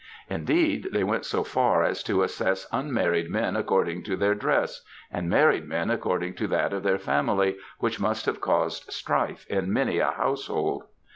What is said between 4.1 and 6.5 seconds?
their dress, and married men according to